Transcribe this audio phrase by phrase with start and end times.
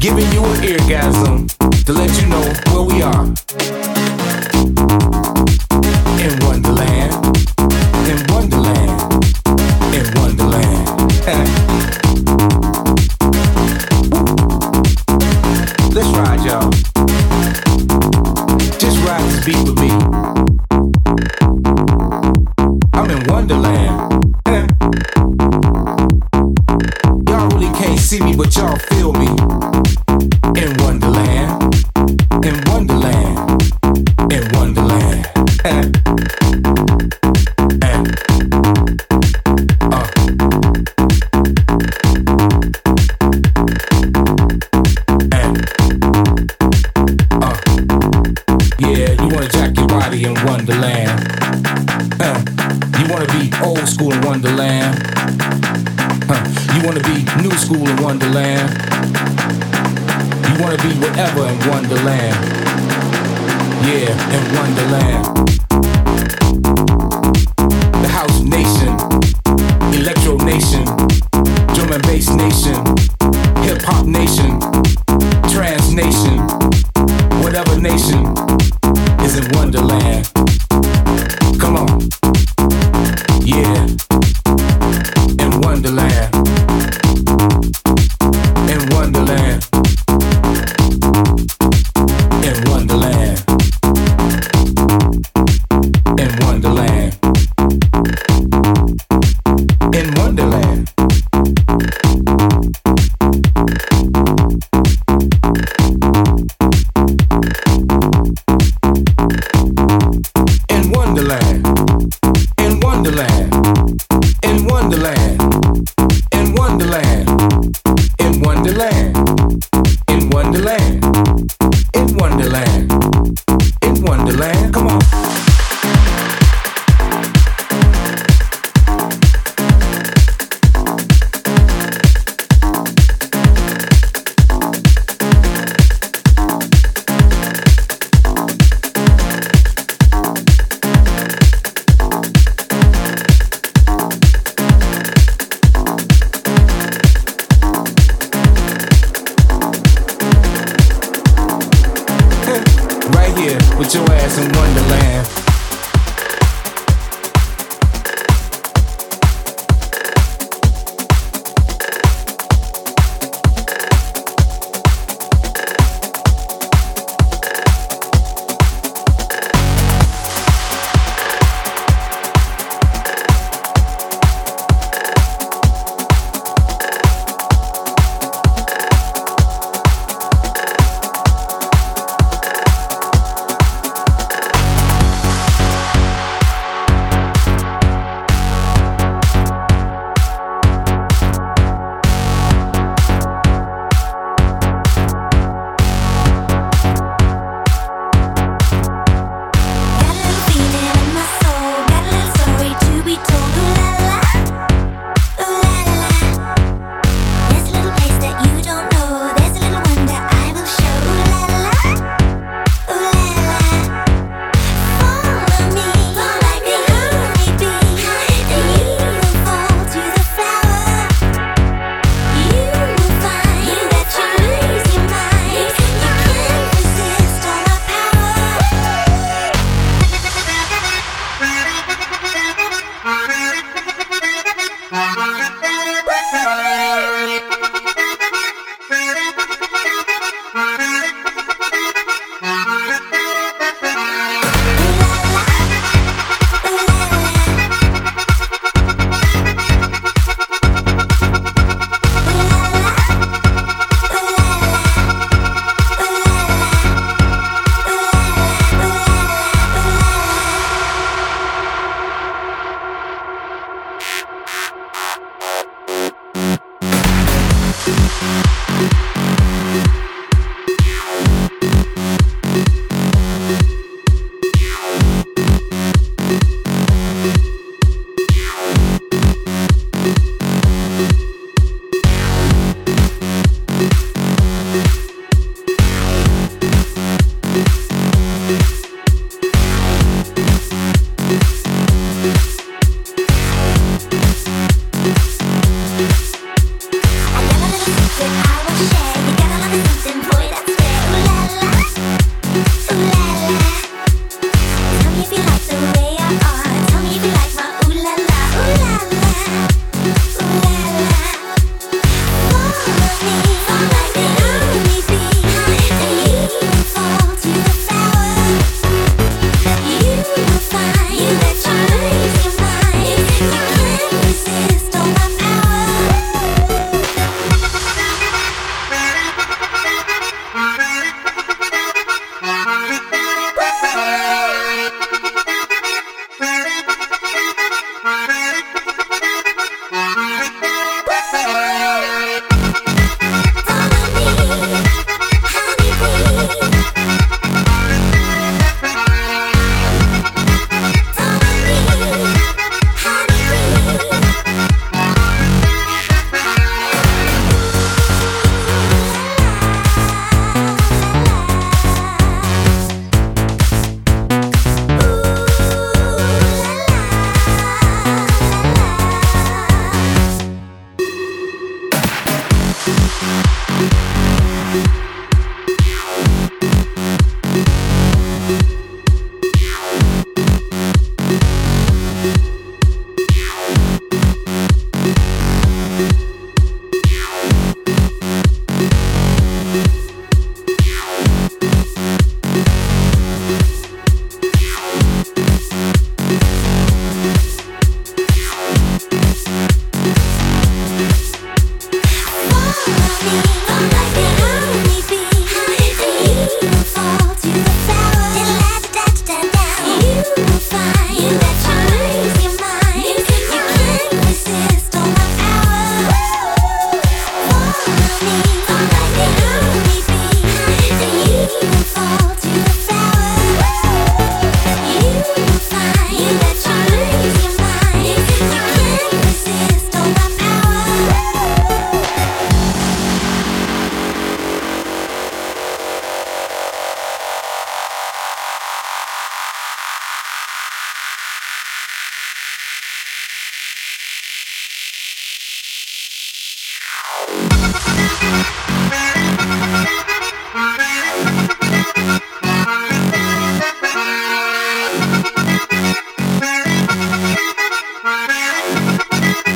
[0.00, 1.48] giving you an orgasm
[1.84, 3.26] to let you know where we are.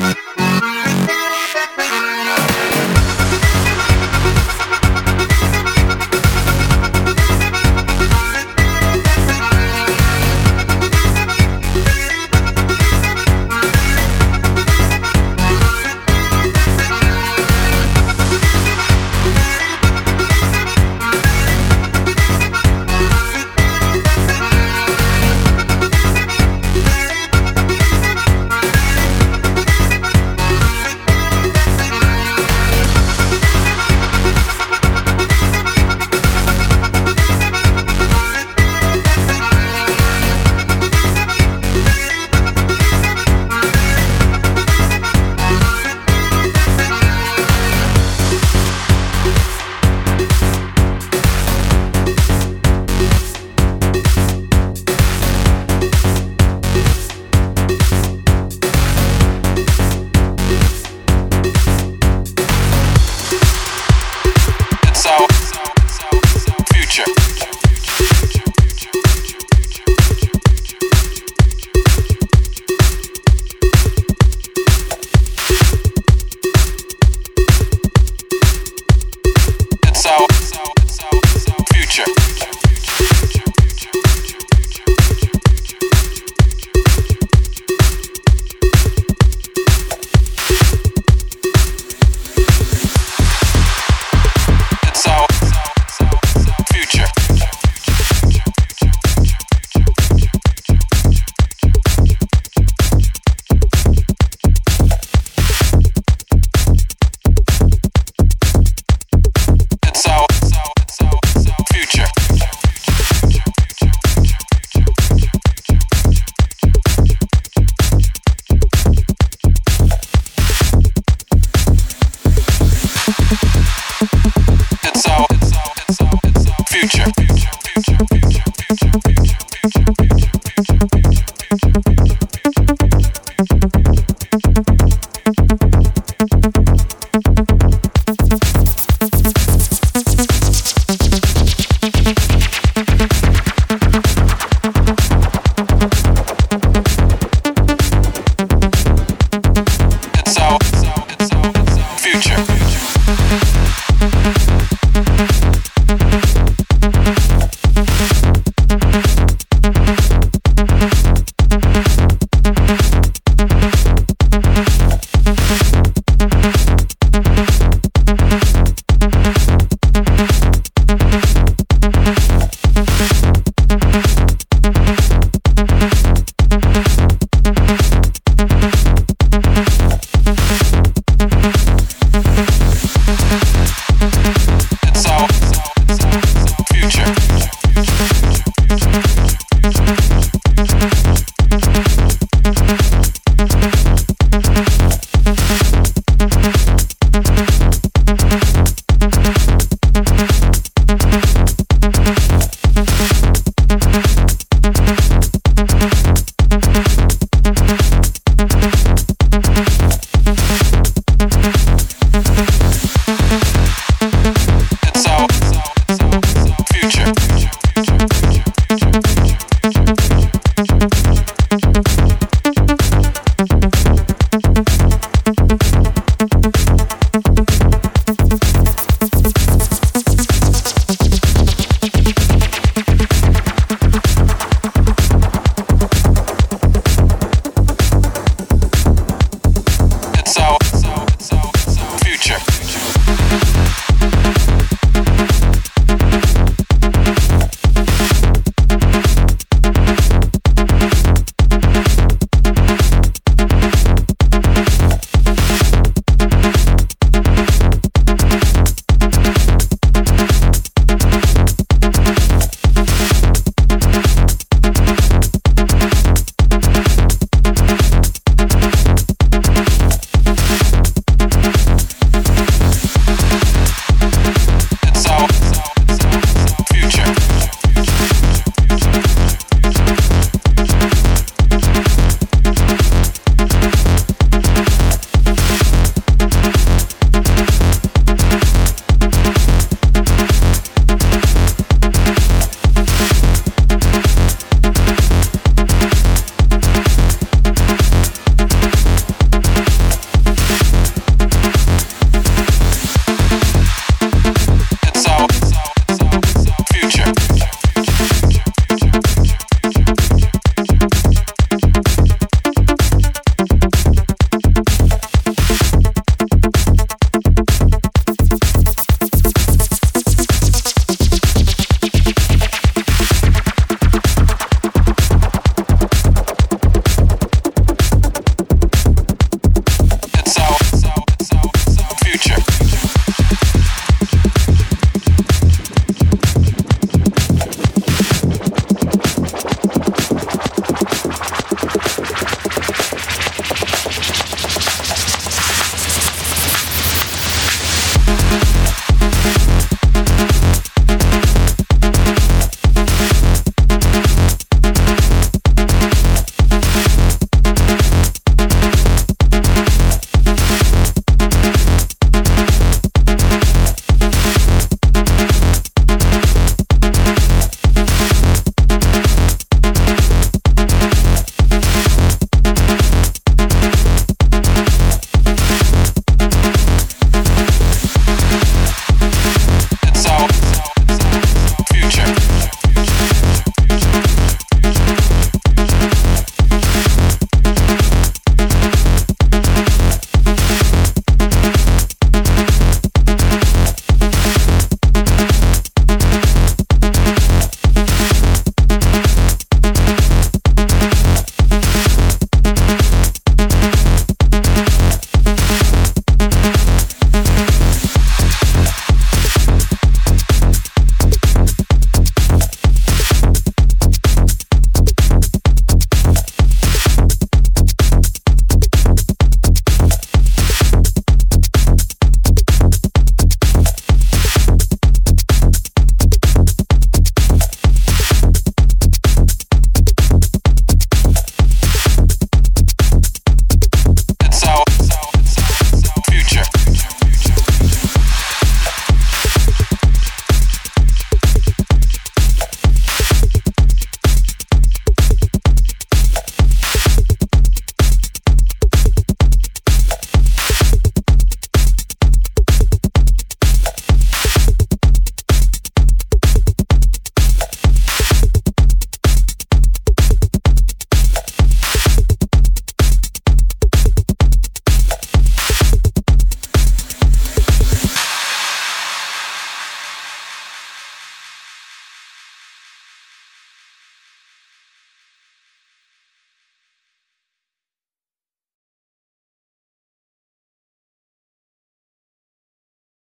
[0.03, 0.42] Thank you.